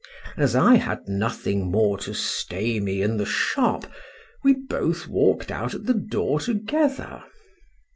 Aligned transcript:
As 0.35 0.55
I 0.55 0.77
had 0.77 1.07
nothing 1.07 1.69
more 1.69 1.95
to 1.99 2.15
stay 2.15 2.79
me 2.79 3.03
in 3.03 3.17
the 3.17 3.25
shop, 3.27 3.85
we 4.43 4.53
both 4.55 5.07
walk'd 5.07 5.51
out 5.51 5.75
at 5.75 5.85
the 5.85 5.93
door 5.93 6.39
together. 6.39 7.23